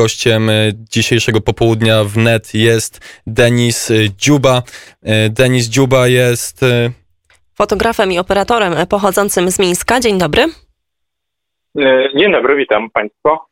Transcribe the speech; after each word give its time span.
Gościem 0.00 0.50
dzisiejszego 0.74 1.40
popołudnia 1.40 2.04
w 2.04 2.16
net 2.16 2.54
jest 2.54 3.00
Denis 3.26 3.88
Dziuba. 4.18 4.62
Denis 5.30 5.66
Dziuba 5.66 6.08
jest 6.08 6.60
fotografem 7.54 8.12
i 8.12 8.18
operatorem 8.18 8.86
pochodzącym 8.86 9.50
z 9.50 9.58
Mińska. 9.58 10.00
Dzień 10.00 10.18
dobry. 10.18 10.46
Dzień 12.18 12.32
dobry, 12.32 12.56
witam 12.56 12.90
Państwo. 12.90 13.46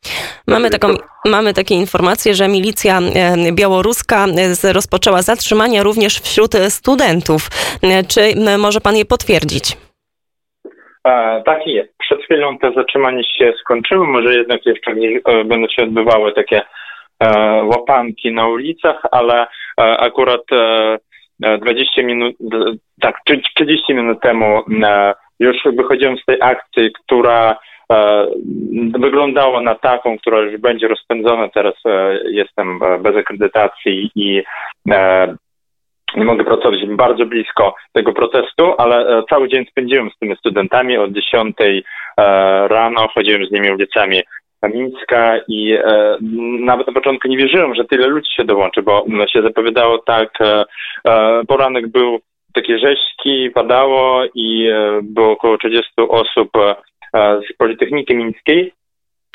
Mamy, 0.47 0.69
taką, 0.69 0.87
mamy 1.25 1.53
takie 1.53 1.75
informacje, 1.75 2.35
że 2.35 2.47
milicja 2.47 2.99
białoruska 3.51 4.27
rozpoczęła 4.63 5.21
zatrzymania 5.21 5.83
również 5.83 6.19
wśród 6.19 6.53
studentów. 6.69 7.49
Czy 8.07 8.35
może 8.57 8.81
Pan 8.81 8.95
je 8.95 9.05
potwierdzić? 9.05 9.77
Tak 11.45 11.67
jest. 11.67 11.97
Przed 11.97 12.23
chwilą 12.23 12.57
te 12.57 12.71
zatrzymania 12.71 13.23
się 13.23 13.53
skończyły, 13.61 14.07
może 14.07 14.33
jednak 14.33 14.65
jeszcze 14.65 14.91
e, 14.91 15.43
będą 15.43 15.67
się 15.67 15.83
odbywały 15.83 16.33
takie 16.33 16.61
e, 17.19 17.29
łapanki 17.63 18.33
na 18.33 18.47
ulicach, 18.47 19.01
ale 19.11 19.41
e, 19.41 19.47
akurat 19.97 20.41
20 21.61 22.03
minut, 22.03 22.35
tak, 23.01 23.15
30 23.55 23.93
minut 23.93 24.21
temu 24.21 24.63
już 25.39 25.57
wychodziłem 25.77 26.17
z 26.17 26.25
tej 26.25 26.37
akcji, 26.41 26.91
która 26.93 27.57
wyglądała 28.99 29.61
na 29.61 29.75
taką, 29.75 30.17
która 30.17 30.39
już 30.39 30.61
będzie 30.61 30.87
rozpędzona. 30.87 31.49
Teraz 31.49 31.73
jestem 32.23 32.79
bez 32.79 33.15
akredytacji 33.15 34.11
i 34.15 34.43
mogę 36.15 36.43
pracować 36.43 36.85
bardzo 36.85 37.25
blisko 37.25 37.75
tego 37.93 38.13
protestu, 38.13 38.73
ale 38.77 39.23
cały 39.29 39.49
dzień 39.49 39.65
spędziłem 39.71 40.09
z 40.09 40.19
tymi 40.19 40.35
studentami. 40.35 40.97
Od 40.97 41.11
10 41.11 41.55
rano, 42.67 43.07
chodziłem 43.13 43.45
z 43.45 43.51
nimi 43.51 43.71
ulicami 43.71 44.21
Mińska 44.67 45.39
i 45.47 45.73
e, 45.73 46.17
nawet 46.59 46.87
na 46.87 46.93
początku 46.93 47.27
nie 47.27 47.37
wierzyłem, 47.37 47.75
że 47.75 47.85
tyle 47.85 48.07
ludzi 48.07 48.31
się 48.31 48.43
dołączy, 48.43 48.81
bo 48.81 49.05
się 49.33 49.41
zapowiadało 49.41 49.97
tak, 49.97 50.41
e, 50.41 50.63
e, 51.07 51.41
poranek 51.47 51.87
był 51.87 52.19
taki 52.53 52.79
rzeźki, 52.79 53.49
padało 53.53 54.23
i 54.35 54.67
e, 54.67 54.99
było 55.03 55.31
około 55.31 55.57
30 55.57 55.91
osób 55.97 56.49
e, 56.57 56.75
z 57.41 57.57
Politechniki 57.57 58.15
Mińskiej, 58.15 58.73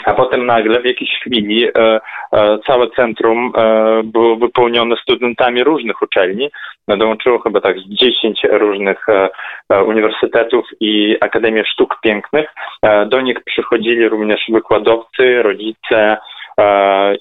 a 0.05 0.15
potem 0.15 0.47
nagle 0.47 0.81
w 0.81 0.85
jakiejś 0.85 1.11
chwili 1.21 1.69
e, 1.69 2.01
e, 2.33 2.59
całe 2.67 2.91
centrum 2.91 3.53
e, 3.57 4.03
było 4.05 4.37
wypełnione 4.37 4.97
studentami 4.97 5.65
różnych 5.65 6.03
uczelni. 6.03 6.51
Dołączyło 6.89 7.39
chyba 7.39 7.61
tak 7.61 7.79
z 7.79 7.89
10 7.89 8.41
różnych 8.51 9.09
e, 9.09 9.29
e, 9.69 9.83
uniwersytetów 9.83 10.67
i 10.81 11.17
Akademii 11.21 11.65
Sztuk 11.65 12.01
Pięknych. 12.03 12.55
E, 12.83 13.07
do 13.07 13.21
nich 13.21 13.45
przychodzili 13.45 14.09
również 14.09 14.41
wykładowcy, 14.49 15.43
rodzice, 15.43 16.17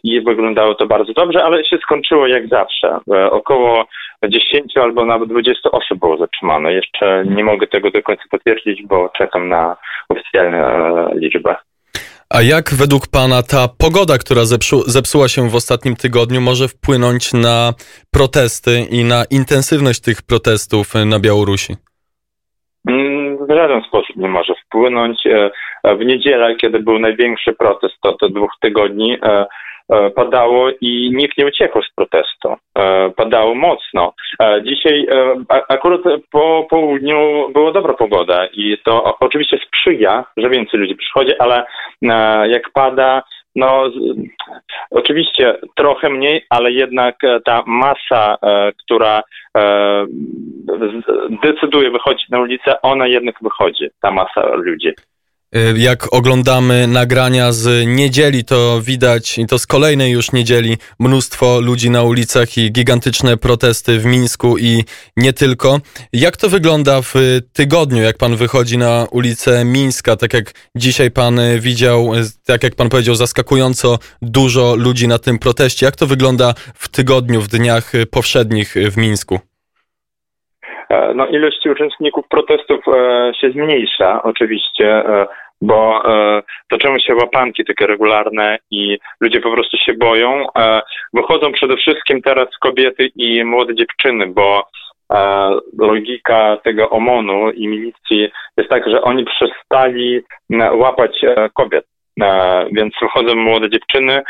i 0.04 0.22
wyglądało 0.22 0.76
to 0.76 0.86
bardzo 0.86 1.14
dobrze, 1.14 1.44
ale 1.44 1.66
się 1.66 1.78
skończyło 1.78 2.28
jak 2.28 2.48
zawsze. 2.48 3.00
Około 3.32 3.86
10 4.28 4.78
albo 4.78 5.06
nawet 5.06 5.30
20 5.30 5.72
osób 5.72 6.00
było 6.00 6.18
zatrzymane. 6.18 6.74
Jeszcze 6.74 7.24
nie 7.26 7.44
mogę 7.44 7.68
tego 7.68 7.92
do 7.92 8.04
końca 8.04 8.24
potwierdzić, 8.32 8.84
bo 8.84 9.10
czekam 9.10 9.50
na 9.50 9.76
oficjalne 10.10 11.10
liczby. 11.16 11.56
A 12.38 12.42
jak 12.42 12.66
według 12.82 13.04
Pana 13.08 13.44
ta 13.44 13.68
pogoda, 13.86 14.18
która 14.18 14.46
zepsu, 14.46 14.78
zepsuła 14.96 15.28
się 15.28 15.50
w 15.50 15.56
ostatnim 15.56 15.96
tygodniu, 15.96 16.42
może 16.42 16.68
wpłynąć 16.68 17.34
na 17.34 17.74
protesty 18.12 18.72
i 18.92 19.04
na 19.04 19.24
intensywność 19.32 20.02
tych 20.02 20.22
protestów 20.22 20.86
na 21.06 21.20
Białorusi? 21.20 21.74
Mm, 22.90 23.38
w 23.48 23.50
żaden 23.50 23.82
sposób 23.88 24.16
nie 24.16 24.28
może 24.28 24.54
wpłynąć. 24.66 25.18
E, 25.28 25.52
w 25.96 26.00
niedzielę, 26.06 26.56
kiedy 26.56 26.80
był 26.80 27.00
największy 27.00 27.54
protest, 27.54 27.96
to 28.20 28.30
dwóch 28.30 28.52
tygodni, 28.62 29.18
E, 29.24 29.46
padało 30.16 30.70
i 30.82 31.12
nikt 31.14 31.38
nie 31.38 31.46
uciekł 31.46 31.82
z 31.82 31.94
protestu. 31.96 32.56
E, 32.78 33.10
padało 33.10 33.56
mocno. 33.56 34.14
E, 34.42 34.64
dzisiaj 34.64 35.08
akurat 35.50 36.02
po 36.32 36.68
południu 36.70 37.50
była 37.54 37.72
dobra 37.72 37.94
pogoda 37.94 38.46
i 38.46 38.78
to 38.84 39.18
oczywiście 39.20 39.58
sprzyja, 39.68 40.26
że 40.38 40.50
więcej 40.50 40.80
ludzi 40.80 40.96
przychodzi, 40.96 41.32
ale 41.40 41.66
jak 42.50 42.72
pada, 42.74 43.24
no, 43.56 43.84
oczywiście 44.92 45.56
trochę 45.76 46.10
mniej, 46.10 46.46
ale 46.50 46.72
jednak 46.72 47.16
ta 47.46 47.64
masa, 47.66 48.38
która 48.84 49.22
decyduje 51.44 51.92
wychodzić 51.92 52.30
na 52.30 52.40
ulicę, 52.40 52.82
ona 52.82 53.08
jednak 53.08 53.36
wychodzi, 53.42 53.90
ta 54.02 54.12
masa 54.12 54.56
ludzi. 54.56 54.94
Y, 55.56 55.80
jak 55.80 56.14
oglądamy 56.14 56.88
nagrania 56.88 57.52
z 57.52 57.88
niedzieli, 57.88 58.46
to 58.46 58.82
widać, 58.82 59.38
i 59.38 59.46
to 59.46 59.60
z 59.60 59.68
kolejnej 59.68 60.12
już 60.12 60.32
niedzieli, 60.32 60.78
mnóstwo 61.00 61.60
ludzi 61.62 61.90
na 61.90 62.04
ulicach 62.04 62.58
i 62.58 62.72
gigantyczne 62.72 63.38
protesty 63.38 64.00
w 64.00 64.06
Mińsku 64.06 64.58
i 64.58 64.84
nie 65.18 65.34
tylko. 65.34 65.78
Jak 66.14 66.38
to 66.38 66.50
wygląda 66.50 67.02
w 67.02 67.14
tygodniu, 67.54 68.04
jak 68.04 68.18
pan 68.18 68.36
wychodzi 68.36 68.78
na 68.78 69.08
ulicę 69.12 69.66
Mińska, 69.66 70.16
tak 70.16 70.34
jak 70.34 70.46
dzisiaj 70.76 71.12
pan 71.12 71.40
widział, 71.60 72.12
tak 72.46 72.64
jak 72.64 72.76
pan 72.76 72.90
powiedział, 72.90 73.16
zaskakująco 73.16 73.98
dużo 74.22 74.76
ludzi 74.76 75.08
na 75.08 75.20
tym 75.20 75.40
proteście. 75.40 75.86
Jak 75.86 75.96
to 75.96 76.06
wygląda 76.08 76.54
w 76.76 76.90
tygodniu, 76.90 77.42
w 77.42 77.48
dniach 77.48 77.92
powszednich 78.12 78.76
w 78.92 78.98
Mińsku? 78.98 79.40
E, 80.94 81.14
no, 81.14 81.28
ilość 81.28 81.66
uczestników 81.66 82.28
protestów 82.30 82.80
e, 82.88 83.32
się 83.42 83.52
zmniejsza 83.52 84.24
oczywiście, 84.24 85.04
e, 85.64 85.68
bo 85.68 86.02
toczą 86.70 87.00
się 87.00 87.16
łapanki 87.16 87.66
takie 87.66 87.88
regularne 87.88 88.58
i 88.72 88.98
ludzie 89.22 89.42
po 89.42 89.52
prostu 89.52 89.78
się 89.78 89.94
boją. 89.94 90.46
Wychodzą 91.14 91.52
przede 91.52 91.78
wszystkim 91.78 92.22
teraz 92.22 92.48
kobiety 92.62 93.10
i 93.16 93.44
młode 93.44 93.76
dziewczyny, 93.76 94.28
bo 94.28 94.64
logika 95.80 96.58
tego 96.64 96.90
OMON-u 96.90 97.52
i 97.52 97.68
milicji 97.68 98.30
jest 98.58 98.70
tak, 98.70 98.90
że 98.90 99.02
oni 99.02 99.26
przestali 99.26 100.22
łapać 100.74 101.22
kobiet. 101.54 101.86
Więc 102.72 102.94
wychodzą 103.02 103.36
młode 103.36 103.70
dziewczyny, 103.70 104.22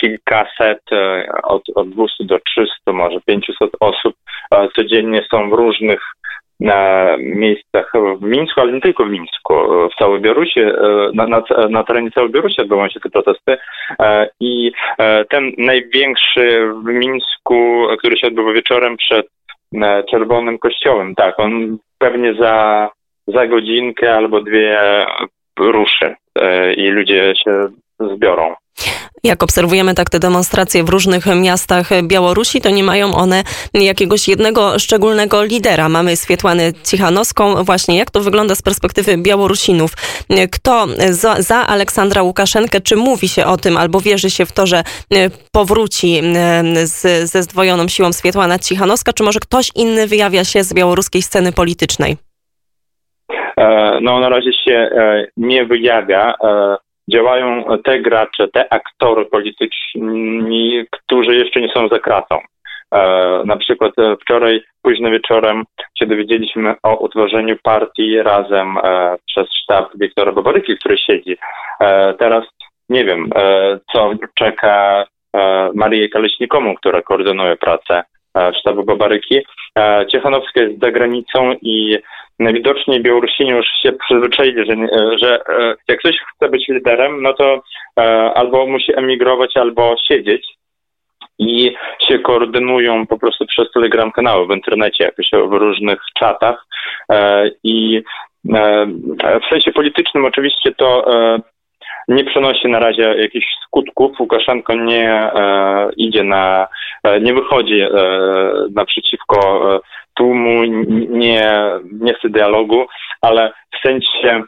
kilkaset, 0.00 0.82
e, 0.92 1.26
od, 1.42 1.62
od 1.74 1.90
200 1.90 2.24
do 2.24 2.38
300, 2.38 2.92
może 2.92 3.20
500 3.20 3.70
osób 3.80 4.14
e, 4.50 4.68
codziennie 4.76 5.26
są 5.30 5.50
w 5.50 5.52
różnych 5.52 6.00
miejscach 7.18 7.92
w 8.20 8.22
Mińsku, 8.22 8.60
ale 8.60 8.72
nie 8.72 8.80
tylko 8.80 9.04
w 9.04 9.10
Mińsku, 9.10 9.54
w 9.92 9.98
całej 9.98 10.20
Białorusi, 10.20 10.60
e, 10.60 10.72
na, 11.14 11.26
na, 11.26 11.42
na 11.70 11.84
terenie 11.84 12.10
całej 12.10 12.30
Białorusi 12.30 12.62
odbywają 12.62 12.88
się 12.88 13.00
te 13.00 13.10
protesty 13.10 13.56
i 14.40 14.72
ten 15.30 15.52
największy 15.58 16.68
w 16.84 16.88
Mińsku, 16.88 17.86
który 17.98 18.16
się 18.16 18.26
odbywa 18.26 18.52
wieczorem 18.52 18.96
przed 18.96 19.26
Czerwonym 20.10 20.58
Kościołem, 20.58 21.14
tak, 21.14 21.40
on 21.40 21.78
pewnie 21.98 22.34
za, 22.34 22.88
za 23.26 23.46
godzinkę 23.46 24.14
albo 24.14 24.40
dwie 24.40 24.78
ruszy 25.58 26.14
i 26.76 26.88
ludzie 26.88 27.32
się 27.44 27.68
zbiorą. 28.00 28.54
Jak 29.24 29.42
obserwujemy 29.42 29.94
tak 29.94 30.10
te 30.10 30.18
demonstracje 30.18 30.84
w 30.84 30.88
różnych 30.88 31.26
miastach 31.26 31.88
Białorusi, 32.02 32.60
to 32.60 32.70
nie 32.70 32.84
mają 32.84 33.14
one 33.14 33.42
jakiegoś 33.74 34.28
jednego 34.28 34.78
szczególnego 34.78 35.42
lidera. 35.42 35.88
Mamy 35.88 36.16
Swietłanę 36.16 36.72
Cichanowską. 36.72 37.64
Właśnie 37.64 37.96
jak 37.96 38.10
to 38.10 38.20
wygląda 38.20 38.54
z 38.54 38.62
perspektywy 38.62 39.16
Białorusinów? 39.18 39.90
Kto 40.52 40.86
za, 41.10 41.42
za 41.42 41.56
Aleksandra 41.56 42.22
Łukaszenkę, 42.22 42.80
czy 42.80 42.96
mówi 42.96 43.28
się 43.28 43.46
o 43.46 43.56
tym, 43.56 43.76
albo 43.76 44.00
wierzy 44.00 44.30
się 44.30 44.46
w 44.46 44.52
to, 44.52 44.66
że 44.66 44.82
powróci 45.52 46.22
z, 46.84 47.30
ze 47.30 47.42
zdwojoną 47.42 47.88
siłą 47.88 48.12
Swietłana 48.12 48.58
Cichanowska, 48.58 49.12
czy 49.12 49.22
może 49.22 49.40
ktoś 49.40 49.70
inny 49.74 50.06
wyjawia 50.06 50.44
się 50.44 50.64
z 50.64 50.74
białoruskiej 50.74 51.22
sceny 51.22 51.52
politycznej? 51.52 52.16
E, 53.56 53.98
no, 54.02 54.20
na 54.20 54.28
razie 54.28 54.52
się 54.52 54.72
e, 54.74 55.26
nie 55.36 55.64
wyjawia. 55.64 56.34
Działają 57.12 57.64
te 57.84 58.00
gracze, 58.00 58.48
te 58.48 58.72
aktory 58.72 59.24
polityczni, 59.24 60.84
którzy 60.90 61.36
jeszcze 61.36 61.60
nie 61.60 61.68
są 61.68 61.88
za 61.88 61.98
kratą. 61.98 62.38
E, 62.94 63.42
na 63.44 63.56
przykład 63.56 63.98
e, 63.98 64.16
wczoraj 64.16 64.62
późno 64.82 65.10
wieczorem 65.10 65.64
się 65.98 66.06
dowiedzieliśmy 66.06 66.74
o 66.82 66.96
utworzeniu 66.96 67.56
partii 67.62 68.22
razem 68.22 68.78
e, 68.78 69.16
przez 69.26 69.46
sztab 69.62 69.88
Wiktora 69.94 70.32
Babaryki, 70.32 70.76
który 70.76 70.98
siedzi. 70.98 71.36
Teraz 72.18 72.44
nie 72.88 73.04
wiem, 73.04 73.30
co 73.92 74.10
czeka 74.34 75.04
Marię 75.74 76.08
Kaleśnikomu, 76.08 76.74
która 76.74 77.02
koordynuje 77.02 77.56
pracę 77.56 78.04
sztabu 78.58 78.84
Babaryki. 78.84 79.40
Ciechanowska 80.12 80.60
jest 80.60 80.80
za 80.80 80.90
granicą 80.90 81.52
i 81.62 81.98
najwidoczniej 82.38 83.02
Białorusini 83.02 83.50
już 83.50 83.66
się 83.82 83.92
przyzwyczaili, 83.92 84.66
że, 84.66 84.74
że 85.18 85.40
e, 85.48 85.74
jak 85.88 85.98
ktoś 85.98 86.16
chce 86.34 86.48
być 86.48 86.68
liderem, 86.68 87.22
no 87.22 87.32
to 87.32 87.62
e, 87.98 88.02
albo 88.34 88.66
musi 88.66 88.98
emigrować, 88.98 89.56
albo 89.56 89.94
siedzieć 90.08 90.46
i 91.38 91.74
się 92.08 92.18
koordynują 92.18 93.06
po 93.06 93.18
prostu 93.18 93.46
przez 93.46 93.70
telegram 93.74 94.12
kanały 94.12 94.46
w 94.46 94.50
internecie, 94.50 95.04
jakoś 95.04 95.30
w 95.30 95.52
różnych 95.52 96.00
czatach 96.18 96.66
e, 97.12 97.50
i 97.64 98.02
w 99.44 99.48
sensie 99.50 99.72
politycznym 99.72 100.24
oczywiście 100.24 100.72
to 100.72 101.04
nie 102.08 102.24
przynosi 102.24 102.68
na 102.68 102.78
razie 102.78 103.02
jakichś 103.02 103.46
skutków. 103.66 104.20
Łukaszenko 104.20 104.74
nie 104.74 105.30
idzie 105.96 106.24
na, 106.24 106.68
nie 107.20 107.34
wychodzi 107.34 107.82
naprzeciwko 108.74 109.68
tłumu, 110.14 110.64
nie, 111.08 111.52
nie 111.92 112.14
chce 112.14 112.28
dialogu, 112.28 112.86
ale 113.20 113.52
w 113.74 113.88
sensie 113.88 114.42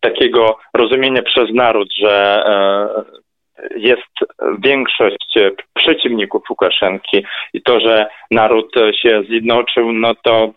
takiego 0.00 0.58
rozumienia 0.74 1.22
przez 1.22 1.50
naród, 1.54 1.88
że 2.00 2.44
jest 3.76 4.32
większość 4.58 5.34
przeciwników 5.74 6.42
Łukaszenki 6.50 7.24
i 7.52 7.62
to, 7.62 7.80
że 7.80 8.06
naród 8.30 8.74
się 9.02 9.22
zjednoczył, 9.28 9.92
no 9.92 10.14
to 10.22 10.52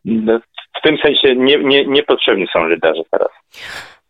w 0.78 0.82
tym 0.84 0.98
sensie 0.98 1.36
nie, 1.36 1.58
nie, 1.58 1.86
niepotrzebni 1.86 2.48
są 2.54 2.68
liderzy 2.68 3.04
teraz. 3.12 3.30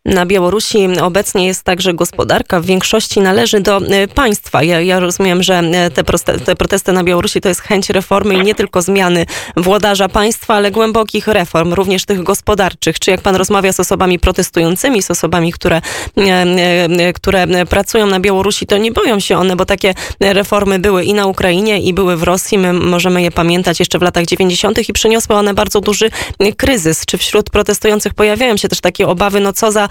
Na 0.04 0.26
Białorusi 0.26 1.00
obecnie 1.00 1.46
jest 1.46 1.62
tak, 1.62 1.80
że 1.80 1.94
gospodarka 1.94 2.60
w 2.60 2.64
większości 2.64 3.20
należy 3.20 3.60
do 3.60 3.76
e, 3.76 4.08
państwa. 4.08 4.62
Ja, 4.62 4.80
ja 4.80 5.00
rozumiem, 5.00 5.42
że 5.42 5.58
e, 5.58 5.90
te, 5.90 6.04
proste, 6.04 6.38
te, 6.38 6.56
protesty 6.56 6.92
na 6.92 7.04
Białorusi 7.04 7.40
to 7.40 7.48
jest 7.48 7.60
chęć 7.60 7.90
reformy 7.90 8.34
i 8.34 8.42
nie 8.42 8.54
tylko 8.54 8.82
zmiany 8.82 9.26
włodarza 9.56 10.08
państwa, 10.08 10.54
ale 10.54 10.70
głębokich 10.70 11.26
reform, 11.28 11.72
również 11.72 12.04
tych 12.04 12.22
gospodarczych. 12.22 12.98
Czy 12.98 13.10
jak 13.10 13.20
pan 13.20 13.36
rozmawia 13.36 13.72
z 13.72 13.80
osobami 13.80 14.18
protestującymi, 14.18 15.02
z 15.02 15.10
osobami, 15.10 15.52
które, 15.52 15.80
e, 16.16 17.12
które 17.12 17.46
pracują 17.66 18.06
na 18.06 18.20
Białorusi, 18.20 18.66
to 18.66 18.78
nie 18.78 18.92
boją 18.92 19.20
się 19.20 19.38
one, 19.38 19.56
bo 19.56 19.64
takie 19.64 19.94
reformy 20.20 20.78
były 20.78 21.04
i 21.04 21.14
na 21.14 21.26
Ukrainie, 21.26 21.80
i 21.80 21.94
były 21.94 22.16
w 22.16 22.22
Rosji. 22.22 22.58
My 22.58 22.72
możemy 22.72 23.22
je 23.22 23.30
pamiętać 23.30 23.80
jeszcze 23.80 23.98
w 23.98 24.02
latach 24.02 24.26
90. 24.26 24.88
i 24.88 24.92
przyniosły 24.92 25.36
one 25.36 25.54
bardzo 25.54 25.80
duży 25.80 26.10
kryzys. 26.56 27.06
Czy 27.06 27.18
wśród 27.18 27.50
protestujących 27.50 28.14
pojawiają 28.14 28.56
się 28.56 28.68
też 28.68 28.80
takie 28.80 29.08
obawy, 29.08 29.40
no 29.40 29.52
co 29.52 29.72
za 29.72 29.90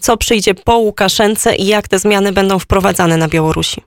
co 0.00 0.16
przyjdzie 0.16 0.54
po 0.66 0.76
Łukaszence 0.76 1.56
i 1.56 1.66
jak 1.66 1.88
te 1.88 1.98
zmiany 1.98 2.32
będą 2.32 2.58
wprowadzane 2.58 3.16
na 3.16 3.28
Białorusi? 3.28 3.80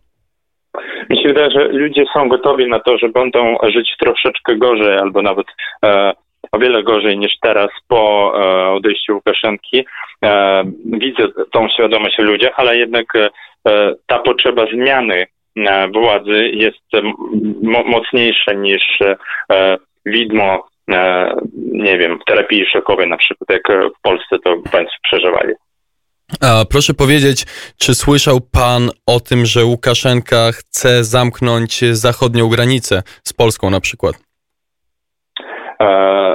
Mi 1.10 1.22
się 1.22 1.28
wydaje, 1.28 1.52
że 1.52 1.68
ludzie 1.68 2.04
są 2.14 2.30
gotowi 2.30 2.70
na 2.70 2.80
to, 2.80 2.98
że 2.98 3.10
będą 3.10 3.58
żyć 3.64 3.96
troszeczkę 4.00 4.56
gorzej 4.56 4.98
albo 4.98 5.22
nawet 5.22 5.46
e, 5.86 6.14
o 6.52 6.60
wiele 6.60 6.84
gorzej 6.84 7.18
niż 7.18 7.32
teraz 7.42 7.70
po 7.88 8.34
e, 8.36 8.70
odejściu 8.70 9.14
Łukaszenki. 9.14 9.86
E, 10.24 10.64
widzę 10.86 11.28
tą 11.52 11.70
świadomość 11.70 12.16
w 12.20 12.24
ludziach, 12.24 12.54
ale 12.58 12.78
jednak 12.78 13.06
e, 13.16 13.30
ta 14.08 14.20
potrzeba 14.20 14.66
zmiany 14.74 15.26
e, 15.58 15.88
władzy 15.88 16.50
jest 16.54 16.84
mocniejsza 17.86 18.54
niż 18.54 19.00
widmo 20.06 20.44
E, 20.44 20.73
nie 21.58 21.98
wiem, 21.98 22.20
terapii 22.28 22.66
szokowej 22.66 23.10
na 23.10 23.18
przykład, 23.18 23.50
jak 23.50 23.92
w 23.98 24.02
Polsce 24.02 24.40
to 24.44 24.56
Państwo 24.72 24.98
przeżywali. 25.04 25.54
A 26.42 26.66
proszę 26.72 26.94
powiedzieć, 26.94 27.46
czy 27.80 27.96
słyszał 27.96 28.38
Pan 28.52 28.90
o 29.08 29.20
tym, 29.20 29.46
że 29.46 29.66
Łukaszenka 29.66 30.52
chce 30.52 31.04
zamknąć 31.04 31.80
zachodnią 31.92 32.50
granicę 32.50 33.04
z 33.06 33.34
Polską 33.34 33.70
na 33.70 33.80
przykład? 33.80 34.16
E, 35.80 35.86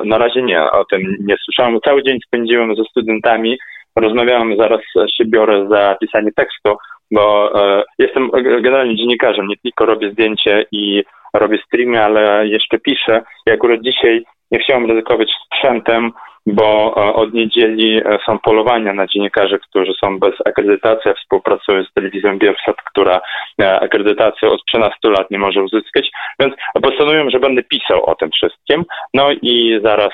na 0.05 0.19
razie 0.19 0.43
nie, 0.43 0.62
o 0.62 0.85
tym 0.85 1.17
nie 1.21 1.37
słyszałem. 1.45 1.79
Cały 1.85 2.03
dzień 2.03 2.19
spędziłem 2.27 2.77
ze 2.77 2.85
studentami, 2.85 3.59
rozmawiałem, 3.97 4.56
zaraz 4.56 4.81
się 5.19 5.25
biorę 5.25 5.67
za 5.71 5.97
pisanie 6.00 6.31
tekstu, 6.37 6.77
bo 7.11 7.53
e, 7.62 7.85
jestem 7.99 8.31
generalnie 8.62 8.97
dziennikarzem, 8.97 9.47
nie 9.47 9.56
tylko 9.56 9.87
robię 9.87 10.11
zdjęcie 10.11 10.67
i 10.73 11.05
robię 11.35 11.59
streamy, 11.67 12.05
ale 12.05 12.49
jeszcze 12.49 12.79
piszę. 12.79 13.23
I 13.47 13.50
akurat 13.50 13.81
dzisiaj 13.81 14.25
nie 14.50 14.59
chciałem 14.59 14.91
ryzykować 14.91 15.31
sprzętem, 15.47 16.12
bo 16.49 16.95
e, 16.97 17.15
od 17.15 17.35
niedzieli 17.35 17.97
e, 17.99 18.19
są 18.27 18.39
polowania 18.39 18.93
na 18.93 19.06
dziennikarzy, 19.06 19.59
którzy 19.59 19.93
są 20.05 20.19
bez 20.19 20.35
akredytacji. 20.45 21.11
Współpracuję 21.15 21.85
z 21.85 21.93
telewizją 21.93 22.39
Biersat, 22.39 22.77
która 22.91 23.21
e, 23.61 23.81
akredytację 23.81 24.49
od 24.49 24.65
13 24.65 24.99
lat 25.05 25.31
nie 25.31 25.39
może 25.39 25.62
uzyskać, 25.62 26.11
więc 26.41 26.55
postanowiłem, 26.83 27.31
że 27.31 27.41
będę 27.41 27.62
pisał 27.62 28.05
o 28.05 28.15
tym 28.15 28.31
wszystkim. 28.31 28.85
No 29.15 29.31
i 29.43 29.81
zaraz 29.85 30.12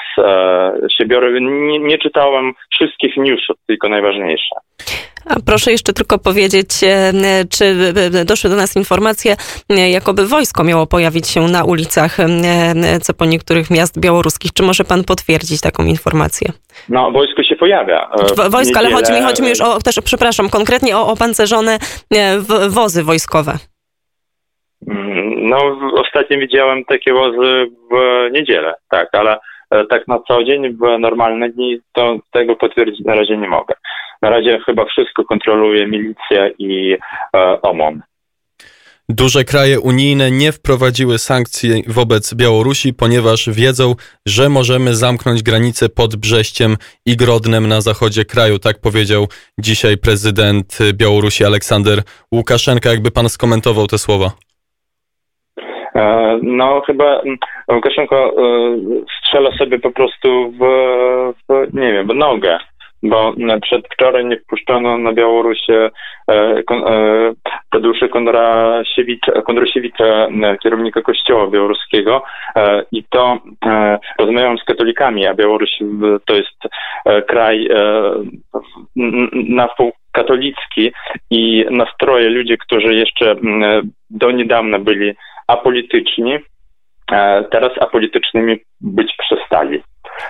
się 0.98 1.06
biorę. 1.06 1.40
Nie, 1.40 1.78
nie 1.78 1.98
czytałem 1.98 2.52
wszystkich 2.70 3.16
newsów, 3.16 3.56
tylko 3.66 3.88
najważniejsze. 3.88 4.54
A 5.26 5.34
proszę 5.46 5.72
jeszcze 5.72 5.92
tylko 5.92 6.18
powiedzieć, 6.18 6.68
czy 7.50 7.92
doszły 8.24 8.50
do 8.50 8.56
nas 8.56 8.76
informacje, 8.76 9.36
jakoby 9.68 10.26
wojsko 10.26 10.64
miało 10.64 10.86
pojawić 10.86 11.28
się 11.28 11.40
na 11.40 11.64
ulicach, 11.64 12.16
co 13.02 13.14
po 13.14 13.24
niektórych 13.24 13.70
miast 13.70 14.00
białoruskich. 14.00 14.52
Czy 14.52 14.62
może 14.62 14.84
pan 14.84 15.04
potwierdzić 15.04 15.60
taką 15.60 15.84
informację? 15.84 16.52
No, 16.88 17.10
wojsko 17.10 17.42
się 17.42 17.56
pojawia. 17.56 18.10
E, 18.46 18.50
wojsko, 18.50 18.78
ale 18.78 18.90
chodzi 18.90 19.12
mi, 19.12 19.20
chodzi 19.20 19.42
mi 19.42 19.48
już 19.48 19.60
o, 19.60 19.78
też, 19.78 20.00
przepraszam, 20.04 20.50
konkretnie 20.50 20.96
o 20.96 21.08
opancerzone 21.08 21.78
e, 22.14 22.38
wozy 22.68 23.02
wojskowe. 23.02 23.52
Mm, 24.88 25.48
no, 25.48 25.56
ostatnio 26.00 26.38
widziałem 26.38 26.84
takie 26.84 27.12
wozy 27.12 27.66
w 27.90 27.94
niedzielę, 28.32 28.74
tak, 28.90 29.08
ale 29.12 29.38
e, 29.70 29.86
tak 29.86 30.08
na 30.08 30.18
co 30.28 30.44
dzień, 30.44 30.76
w 30.76 30.98
normalne 30.98 31.48
dni, 31.48 31.78
to 31.92 32.16
tego 32.32 32.56
potwierdzić 32.56 33.04
na 33.04 33.14
razie 33.14 33.36
nie 33.36 33.48
mogę. 33.48 33.74
Na 34.22 34.30
razie 34.30 34.60
chyba 34.66 34.84
wszystko 34.84 35.24
kontroluje 35.24 35.86
milicja 35.86 36.48
i 36.58 36.96
e, 37.36 37.62
OMON. 37.62 38.02
Duże 39.08 39.44
kraje 39.44 39.80
unijne 39.80 40.30
nie 40.30 40.52
wprowadziły 40.52 41.18
sankcji 41.18 41.82
wobec 41.86 42.34
Białorusi, 42.34 42.94
ponieważ 42.94 43.50
wiedzą, 43.50 43.94
że 44.26 44.48
możemy 44.48 44.94
zamknąć 44.94 45.42
granice 45.42 45.88
pod 45.88 46.16
Brześciem 46.16 46.76
i 47.06 47.16
Grodnem 47.16 47.68
na 47.68 47.80
zachodzie 47.80 48.24
kraju. 48.24 48.58
Tak 48.58 48.76
powiedział 48.80 49.26
dzisiaj 49.58 49.98
prezydent 49.98 50.78
Białorusi 50.94 51.44
Aleksander 51.44 51.98
Łukaszenka. 52.32 52.90
Jakby 52.90 53.10
pan 53.10 53.28
skomentował 53.28 53.86
te 53.86 53.98
słowa? 53.98 54.26
E, 55.94 56.38
no 56.42 56.82
chyba 56.86 57.22
Łukaszenko 57.72 58.16
e, 58.16 58.32
strzela 59.18 59.50
sobie 59.58 59.78
po 59.78 59.90
prostu 59.90 60.50
w, 60.50 60.62
w 61.48 61.74
nie 61.74 61.92
wiem, 61.92 62.06
w 62.06 62.14
nogę 62.14 62.58
bo 63.04 63.34
przedwczoraj 63.62 64.24
nie 64.24 64.36
wpuszczono 64.36 64.98
na 64.98 65.12
Białoruś 65.12 65.58
e, 65.70 65.90
Tadeuszy 67.70 68.08
Kondrasiewicza, 68.08 69.32
Kondrasiewicza, 69.42 70.28
kierownika 70.62 71.02
kościoła 71.02 71.50
białoruskiego 71.50 72.22
i 72.92 73.04
to 73.10 73.38
rozmawiałem 74.18 74.58
z 74.58 74.64
katolikami, 74.64 75.26
a 75.26 75.34
Białoruś 75.34 75.70
to 76.26 76.34
jest 76.34 76.58
kraj 77.28 77.68
na 79.34 79.68
wpół 79.68 79.92
katolicki 80.12 80.92
i 81.30 81.66
nastroje 81.70 82.28
ludzie, 82.28 82.56
którzy 82.56 82.94
jeszcze 82.94 83.36
do 84.10 84.30
niedawna 84.30 84.78
byli 84.78 85.12
apolityczni, 85.46 86.38
e, 87.12 87.44
teraz 87.50 87.72
apolitycznymi 87.80 88.56
być 88.80 89.14
przestali. 89.18 89.82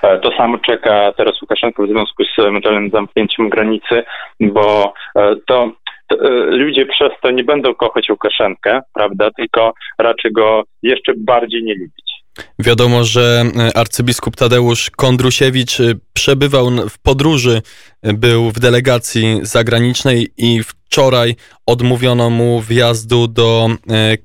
E, 0.02 0.18
to 0.18 0.30
samo 0.36 0.58
czeka 0.58 1.12
teraz 1.16 1.42
Łukaszenko 1.42 1.82
w 1.82 1.88
związku 1.88 2.24
z 2.24 2.38
ewentualnym 2.38 2.90
zamknięciem 2.90 3.48
granicy, 3.48 4.04
bo 4.40 4.94
e, 5.16 5.36
to, 5.46 5.72
to 6.08 6.16
ludzie 6.46 6.86
przez 6.86 7.12
to 7.22 7.30
nie 7.30 7.44
będą 7.44 7.74
kochać 7.74 8.10
Łukaszenkę, 8.10 8.80
prawda, 8.94 9.30
tylko 9.30 9.72
raczej 9.98 10.32
go 10.32 10.62
jeszcze 10.82 11.12
bardziej 11.16 11.64
nie 11.64 11.74
lubić. 11.74 12.13
Wiadomo, 12.58 13.04
że 13.04 13.42
e, 13.58 13.76
arcybiskup 13.76 14.36
Tadeusz 14.36 14.90
Kondrusiewicz 14.90 15.80
e, 15.80 15.84
przebywał 16.12 16.66
w 16.88 16.98
podróży, 16.98 17.62
e, 18.02 18.12
był 18.12 18.50
w 18.50 18.60
delegacji 18.60 19.38
zagranicznej 19.42 20.28
i 20.38 20.62
wczoraj 20.62 21.34
odmówiono 21.66 22.30
mu 22.30 22.60
wjazdu 22.60 23.28
do 23.28 23.68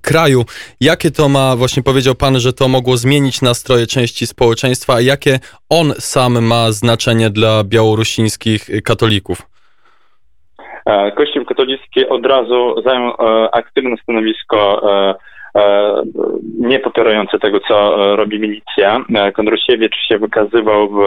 kraju. 0.01 0.45
Jakie 0.81 1.11
to 1.11 1.29
ma, 1.29 1.55
właśnie 1.55 1.83
powiedział 1.83 2.15
pan, 2.15 2.39
że 2.39 2.53
to 2.53 2.67
mogło 2.67 2.97
zmienić 2.97 3.41
nastroje 3.41 3.87
części 3.87 4.27
społeczeństwa, 4.27 4.93
a 4.93 5.01
jakie 5.01 5.39
on 5.69 5.93
sam 5.99 6.45
ma 6.45 6.71
znaczenie 6.71 7.29
dla 7.29 7.63
białorusińskich 7.63 8.69
katolików? 8.83 9.41
Kościół 11.17 11.45
katolicki 11.45 12.07
od 12.07 12.25
razu 12.25 12.75
zajął 12.85 13.13
aktywne 13.51 13.95
stanowisko 14.03 14.81
nie 16.59 16.79
popierające 16.79 17.39
tego, 17.39 17.59
co 17.67 18.05
e, 18.11 18.15
robi 18.15 18.39
milicja. 18.39 19.05
E, 19.15 19.31
Kondrusiewicz 19.31 19.95
się 20.07 20.17
wykazywał 20.17 20.89
w, 20.89 20.97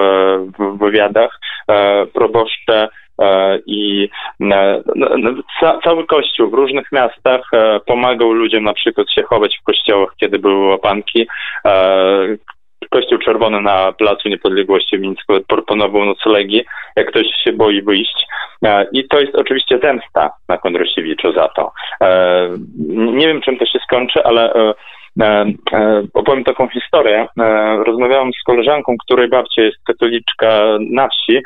w 0.59 0.78
wywiadach, 0.78 1.40
proboszcze 2.14 2.88
i 3.66 4.09
cały 5.85 6.06
kościół 6.06 6.50
w 6.50 6.54
różnych 6.54 6.92
miastach 6.92 7.50
pomagał 7.87 8.32
ludziom 8.32 8.64
na 8.64 8.75
przykład 8.75 9.11
się 9.11 9.23
chować 9.23 9.59
w 9.59 9.64
kościołach, 9.64 10.14
kiedy 10.16 10.38
były 10.38 10.66
łapanki. 10.66 11.26
Kościół 12.92 13.18
Czerwony 13.18 13.61
na 13.61 13.92
Placu 13.92 14.28
Niepodległości 14.28 14.99
w 14.99 15.00
Mińsku 15.00 15.32
proponował 15.49 16.04
noclegi, 16.04 16.64
jak 16.96 17.06
ktoś 17.06 17.26
się 17.44 17.52
boi 17.52 17.82
wyjść. 17.82 18.26
E, 18.64 18.87
I 18.92 19.08
to 19.08 19.20
jest 19.20 19.34
oczywiście 19.34 19.78
zemsta 19.82 20.30
na 20.49 20.58
Kondrasiewiczu 20.58 21.32
za 21.32 21.49
to. 21.49 21.72
E, 22.02 22.49
nie 22.88 23.26
wiem, 23.26 23.40
czym 23.40 23.58
to 23.58 23.66
się 23.66 23.78
skończy, 23.78 24.25
ale 24.25 24.54
e, 24.54 24.75
opowiem 26.14 26.44
taką 26.44 26.68
historię. 26.68 27.26
Rozmawiałam 27.87 28.30
z 28.32 28.42
koleżanką, 28.44 28.94
której 29.06 29.28
babcia 29.28 29.62
jest 29.62 29.76
katoliczka 29.84 30.62
na 30.90 31.08
wsi 31.08 31.42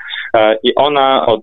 i 0.62 0.74
ona 0.74 1.26
od 1.26 1.40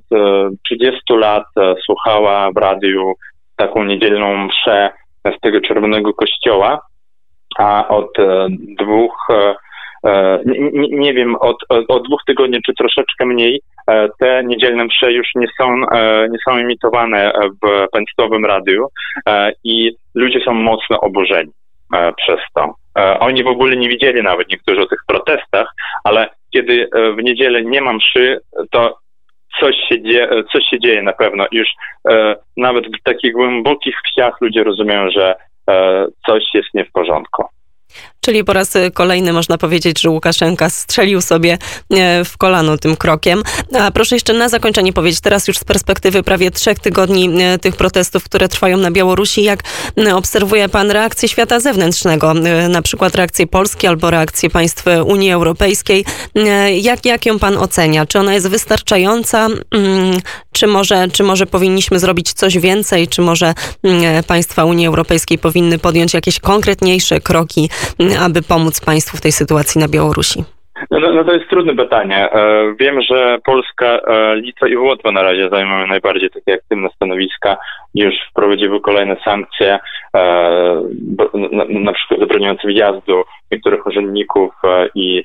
30 0.65 1.01
lat 1.09 1.43
słuchała 1.85 2.51
w 2.51 2.57
radiu 2.57 3.13
taką 3.55 3.83
niedzielną 3.83 4.37
mszę 4.37 4.89
z 5.37 5.39
tego 5.41 5.61
czerwonego 5.61 6.13
kościoła, 6.13 6.81
a 7.57 7.87
od 7.87 8.11
dwóch 8.79 9.27
nie, 10.45 10.87
nie, 10.89 11.13
wiem, 11.13 11.35
od, 11.35 11.57
od, 11.69 12.07
dwóch 12.07 12.21
tygodni 12.27 12.59
czy 12.65 12.73
troszeczkę 12.73 13.25
mniej 13.25 13.61
te 14.19 14.43
niedzielne 14.43 14.85
msze 14.85 15.11
już 15.11 15.27
nie 15.35 15.47
są, 15.57 15.79
nie 16.29 16.37
są 16.45 16.51
emitowane 16.51 17.31
w 17.63 17.87
państwowym 17.91 18.45
radiu 18.45 18.87
i 19.63 19.91
ludzie 20.15 20.39
są 20.45 20.53
mocno 20.53 20.99
oburzeni 20.99 21.51
przez 22.17 22.39
to. 22.55 22.75
Oni 23.19 23.43
w 23.43 23.47
ogóle 23.47 23.75
nie 23.77 23.89
widzieli 23.89 24.23
nawet 24.23 24.49
niektórzy 24.49 24.81
o 24.81 24.85
tych 24.85 24.99
protestach, 25.07 25.67
ale 26.03 26.29
kiedy 26.53 26.89
w 27.17 27.23
niedzielę 27.23 27.61
nie 27.61 27.81
mam 27.81 27.95
mszy, 27.95 28.39
to 28.71 28.97
coś 29.59 29.75
się, 29.89 30.01
dzieje, 30.01 30.29
coś 30.51 30.63
się 30.65 30.79
dzieje 30.79 31.01
na 31.01 31.13
pewno. 31.13 31.45
Już 31.51 31.67
nawet 32.57 32.85
w 32.87 33.03
takich 33.03 33.33
głębokich 33.33 33.95
wsiach 34.05 34.41
ludzie 34.41 34.63
rozumieją, 34.63 35.09
że 35.09 35.35
coś 36.25 36.43
jest 36.53 36.73
nie 36.73 36.85
w 36.85 36.91
porządku. 36.91 37.43
Czyli 38.23 38.43
po 38.43 38.53
raz 38.53 38.73
kolejny 38.93 39.33
można 39.33 39.57
powiedzieć, 39.57 40.01
że 40.01 40.09
Łukaszenka 40.09 40.69
strzelił 40.69 41.21
sobie 41.21 41.57
e, 41.93 42.25
w 42.25 42.37
kolano 42.37 42.77
tym 42.77 42.95
krokiem. 42.95 43.43
A 43.79 43.91
proszę 43.91 44.15
jeszcze 44.15 44.33
na 44.33 44.49
zakończenie 44.49 44.93
powiedzieć, 44.93 45.21
teraz 45.21 45.47
już 45.47 45.57
z 45.57 45.63
perspektywy 45.63 46.23
prawie 46.23 46.51
trzech 46.51 46.79
tygodni 46.79 47.29
e, 47.41 47.57
tych 47.57 47.75
protestów, 47.75 48.23
które 48.23 48.49
trwają 48.49 48.77
na 48.77 48.91
Białorusi, 48.91 49.43
jak 49.43 49.63
e, 49.97 50.15
obserwuje 50.15 50.69
pan 50.69 50.91
reakcję 50.91 51.29
świata 51.29 51.59
zewnętrznego, 51.59 52.33
na 52.69 52.81
przykład 52.81 53.15
reakcję 53.15 53.47
Polski 53.47 53.87
albo 53.87 54.09
reakcję 54.09 54.49
państw 54.49 54.85
Unii 55.05 55.31
Europejskiej. 55.31 56.05
Jak, 56.81 57.05
jak 57.05 57.25
ją 57.25 57.39
pan 57.39 57.57
ocenia? 57.57 58.05
Czy 58.05 58.19
ona 58.19 58.33
jest 58.33 58.47
wystarczająca? 58.47 59.47
Mm, 59.71 60.19
czy 60.51 60.67
może, 60.67 61.07
czy 61.07 61.23
może 61.23 61.45
powinniśmy 61.45 61.99
zrobić 61.99 62.33
coś 62.33 62.57
więcej? 62.57 63.07
Czy 63.07 63.21
może 63.21 63.53
mm, 63.83 64.23
państwa 64.23 64.65
Unii 64.65 64.87
Europejskiej 64.87 65.37
powinny 65.37 65.79
podjąć 65.79 66.13
jakieś 66.13 66.39
konkretniejsze 66.39 67.21
kroki 67.21 67.69
aby 68.19 68.41
pomóc 68.41 68.85
państwu 68.85 69.17
w 69.17 69.21
tej 69.21 69.31
sytuacji 69.31 69.81
na 69.81 69.87
Białorusi? 69.87 70.43
No, 70.91 70.99
no, 70.99 71.13
no 71.13 71.23
to 71.23 71.33
jest 71.33 71.49
trudne 71.49 71.75
pytanie. 71.75 72.31
E, 72.31 72.65
wiem, 72.79 73.01
że 73.01 73.37
Polska, 73.45 73.85
e, 73.85 74.35
Litwa 74.35 74.67
i 74.67 74.77
Łotwa 74.77 75.11
na 75.11 75.23
razie 75.23 75.49
zajmują 75.49 75.87
najbardziej 75.87 76.29
takie 76.29 76.53
aktywne 76.53 76.89
stanowiska, 76.95 77.57
już 77.95 78.13
wprowadziły 78.31 78.81
kolejne 78.81 79.15
sankcje, 79.25 79.79
e, 80.15 80.19
na, 81.51 81.65
na 81.69 81.93
przykład 81.93 82.19
zabraniające 82.19 82.67
wjazdu 82.67 83.23
niektórych 83.51 83.87
urzędników 83.87 84.53
i 84.95 85.23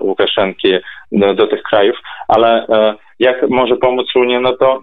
Łukaszenki 0.00 0.72
do, 1.12 1.34
do 1.34 1.46
tych 1.46 1.62
krajów, 1.62 1.96
ale 2.28 2.66
jak 3.18 3.48
może 3.48 3.76
pomóc 3.76 4.06
Unia, 4.16 4.40
no 4.40 4.56
to 4.56 4.80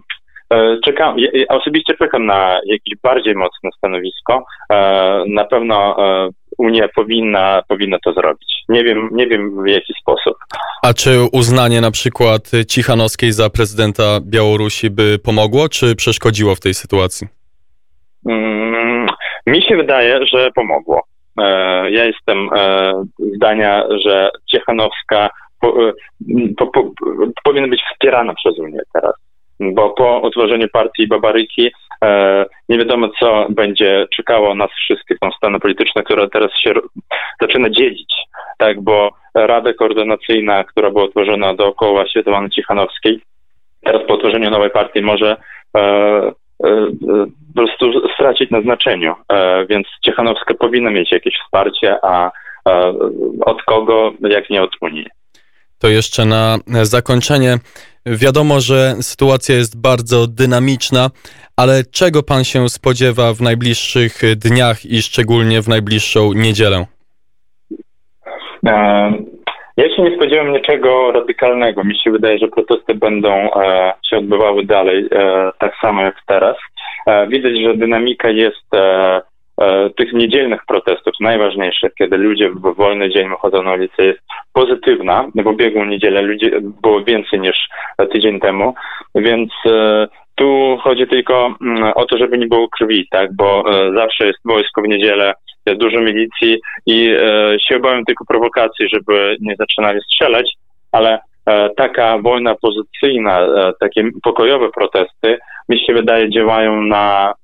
Czekam, 0.86 1.20
ja 1.20 1.48
osobiście 1.50 1.94
czekam 1.94 2.26
na 2.26 2.60
jakieś 2.66 2.94
bardziej 3.04 3.36
mocne 3.36 3.70
stanowisko. 3.78 4.46
Na 5.28 5.46
pewno 5.46 5.96
Unia 6.60 6.88
powinna, 6.96 7.64
powinna 7.68 7.98
to 8.06 8.14
zrobić. 8.14 8.50
Nie 8.70 8.84
wiem, 8.84 9.10
nie 9.12 9.28
wiem 9.28 9.64
w 9.64 9.68
jaki 9.68 9.94
sposób. 10.02 10.38
A 10.84 10.94
czy 10.94 11.10
uznanie 11.32 11.82
na 11.82 11.92
przykład 11.92 12.52
Cichanowskiej 12.68 13.32
za 13.32 13.50
prezydenta 13.50 14.04
Białorusi 14.22 14.90
by 14.90 15.20
pomogło, 15.20 15.70
czy 15.70 15.96
przeszkodziło 15.96 16.56
w 16.56 16.60
tej 16.60 16.74
sytuacji? 16.74 17.28
Mm, 18.30 19.08
mi 19.48 19.62
się 19.62 19.78
wydaje, 19.78 20.26
że 20.26 20.52
pomogło. 20.56 21.04
E, 21.38 21.44
ja 21.92 22.06
jestem 22.06 22.50
e, 22.56 22.94
zdania, 23.36 23.84
że 24.06 24.32
Ciechanowska 24.52 25.30
po, 25.62 25.90
e, 25.90 25.94
po, 26.58 26.68
po, 26.68 26.92
powinna 27.44 27.68
być 27.68 27.82
wspierana 27.94 28.34
przez 28.34 28.60
Unię 28.60 28.80
teraz 28.94 29.14
bo 29.60 29.90
po 29.90 30.20
utworzeniu 30.20 30.68
partii 30.74 31.08
Babaryki 31.08 31.72
e, 32.04 32.46
nie 32.70 32.78
wiadomo, 32.78 33.10
co 33.20 33.48
będzie 33.50 34.08
czekało 34.16 34.56
nas 34.56 34.70
wszystkich, 34.72 35.20
tą 35.20 35.32
stanę 35.32 35.60
polityczną, 35.60 36.04
która 36.04 36.28
teraz 36.30 36.52
się 36.64 36.74
zaczyna 37.42 37.70
dzielić, 37.70 38.14
tak, 38.58 38.82
bo 38.82 39.12
Rada 39.36 39.74
Koordynacyjna, 39.74 40.64
która 40.64 40.90
była 40.90 41.04
utworzona 41.04 41.54
dookoła 41.54 42.08
Światłany 42.08 42.50
Cichanowskiej, 42.50 43.22
teraz 43.84 44.08
po 44.08 44.14
utworzeniu 44.14 44.50
nowej 44.50 44.70
partii 44.70 45.02
może 45.02 45.38
e, 45.78 45.80
e, 45.80 46.32
po 47.48 47.54
prostu 47.56 48.10
stracić 48.14 48.52
na 48.52 48.62
znaczeniu, 48.62 49.16
e, 49.34 49.66
więc 49.66 49.88
Ciechanowska 50.06 50.54
powinna 50.54 50.92
mieć 50.92 51.12
jakieś 51.12 51.34
wsparcie, 51.46 51.96
a 52.02 52.32
e, 52.70 52.94
od 53.46 53.64
kogo, 53.64 54.14
jak 54.22 54.50
nie 54.50 54.62
od 54.62 54.72
Unii. 54.82 55.06
To 55.80 55.88
jeszcze 55.88 56.26
na 56.26 56.58
zakończenie. 56.68 57.58
Wiadomo, 58.06 58.60
że 58.60 58.94
sytuacja 59.02 59.56
jest 59.56 59.82
bardzo 59.82 60.28
dynamiczna, 60.28 61.10
ale 61.58 61.84
czego 61.92 62.24
pan 62.24 62.44
się 62.44 62.70
spodziewa 62.70 63.34
w 63.34 63.42
najbliższych 63.42 64.22
dniach 64.36 64.86
i 64.86 65.02
szczególnie 65.02 65.62
w 65.62 65.68
najbliższą 65.68 66.34
niedzielę? 66.34 66.86
E, 68.68 69.14
ja 69.78 69.96
się 69.96 70.02
nie 70.02 70.16
spodziewam 70.16 70.54
niczego 70.54 71.12
radykalnego. 71.12 71.84
Mi 71.84 72.00
się 72.00 72.12
wydaje, 72.12 72.38
że 72.38 72.48
protesty 72.48 72.96
będą 72.96 73.30
e, 73.30 73.94
się 74.10 74.18
odbywały 74.18 74.66
dalej, 74.66 75.08
e, 75.12 75.52
tak 75.60 75.74
samo 75.82 76.02
jak 76.02 76.16
teraz. 76.28 76.56
Widać, 77.28 77.60
że 77.62 77.78
dynamika 77.78 78.30
jest 78.30 78.66
tych 79.98 80.14
niedzielnych 80.14 80.62
protestów, 80.68 81.14
najważniejszych, 81.20 81.94
kiedy 81.98 82.18
ludzie 82.18 82.50
w 82.50 82.76
wolny 82.76 83.10
dzień 83.10 83.30
wychodzą 83.30 83.64
na 83.64 83.74
ulicę, 83.74 84.06
jest 84.06 84.20
pozytywna. 84.54 85.28
W 85.36 85.48
ubiegłą 85.48 85.86
niedzielę 85.86 86.22
ludzi 86.22 86.52
było 86.82 87.04
więcej 87.04 87.40
niż 87.40 87.70
tydzień 88.12 88.40
temu, 88.40 88.74
więc 89.16 89.52
e, 89.66 90.08
tu 90.36 90.78
chodzi 90.82 91.08
tylko 91.08 91.56
mm, 91.62 91.92
o 91.96 92.06
to, 92.06 92.18
żeby 92.18 92.38
nie 92.38 92.48
było 92.48 92.68
krwi, 92.70 93.08
tak, 93.12 93.36
bo 93.36 93.64
e, 93.68 93.94
zawsze 93.94 94.28
jest 94.28 94.40
wojsko 94.46 94.82
w 94.82 94.88
niedzielę, 94.88 95.34
jest 95.66 95.80
dużo 95.80 96.02
milicji 96.02 96.60
i 96.86 97.16
się 97.68 97.76
obawiam 97.76 98.06
tylko 98.06 98.26
prowokacji, 98.26 98.90
żeby 98.94 99.38
nie 99.42 99.56
zaczynali 99.56 100.00
strzelać, 100.02 100.54
ale 100.92 101.20
taka 101.78 102.18
wojna 102.18 102.56
pozycyjna, 102.56 103.48
takie 103.80 104.04
pokojowe 104.24 104.70
protesty, 104.70 105.38
mi 105.70 105.80
się 105.80 105.94
wydaje, 105.94 106.30
działają 106.30 106.82
na 106.82 107.34
E, 107.34 107.39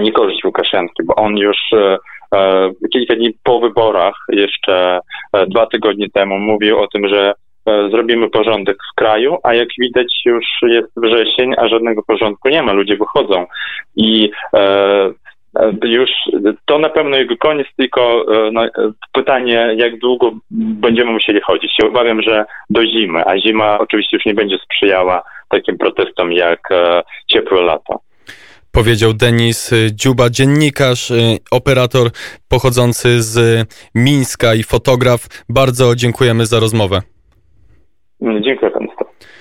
niekorzyść 0.00 0.44
Łukaszenki, 0.44 1.02
bo 1.04 1.14
on 1.14 1.36
już 1.36 1.56
e, 1.72 1.96
e, 2.34 2.70
kilka 2.92 3.14
dni 3.14 3.34
po 3.44 3.60
wyborach, 3.60 4.14
jeszcze 4.28 5.00
dwa 5.48 5.66
tygodnie 5.66 6.06
temu, 6.10 6.38
mówił 6.38 6.78
o 6.78 6.86
tym, 6.88 7.08
że 7.08 7.32
zrobimy 7.66 8.30
porządek 8.30 8.76
w 8.92 8.94
kraju, 8.94 9.36
a 9.42 9.54
jak 9.54 9.68
widać 9.78 10.22
już 10.24 10.44
jest 10.62 10.92
wrzesień, 10.96 11.54
a 11.58 11.68
żadnego 11.68 12.02
porządku 12.02 12.48
nie 12.48 12.62
ma, 12.62 12.72
ludzie 12.72 12.96
wychodzą 12.96 13.46
i 13.96 14.30
już 15.84 16.10
to 16.64 16.78
na 16.78 16.88
pewno 16.88 17.16
jego 17.16 17.36
koniec, 17.36 17.66
tylko 17.76 18.24
no, 18.52 18.62
pytanie, 19.12 19.74
jak 19.76 19.98
długo 19.98 20.30
będziemy 20.50 21.12
musieli 21.12 21.40
chodzić. 21.40 21.72
Ja 21.82 21.88
obawiam, 21.88 22.22
że 22.22 22.44
do 22.70 22.86
zimy, 22.86 23.24
a 23.24 23.38
zima 23.38 23.78
oczywiście 23.78 24.16
już 24.16 24.26
nie 24.26 24.34
będzie 24.34 24.58
sprzyjała 24.58 25.22
takim 25.48 25.78
protestom 25.78 26.32
jak 26.32 26.60
ciepłe 27.26 27.62
lato. 27.62 28.00
Powiedział 28.72 29.12
Denis 29.12 29.70
Dziuba, 29.92 30.30
dziennikarz, 30.30 31.10
y, 31.10 31.38
operator 31.50 32.10
pochodzący 32.48 33.22
z 33.22 33.66
Mińska 33.94 34.54
i 34.54 34.62
fotograf. 34.62 35.20
Bardzo 35.48 35.96
dziękujemy 35.96 36.46
za 36.46 36.60
rozmowę. 36.60 37.00
Dziękuję 38.20 38.70
panu. 38.70 38.89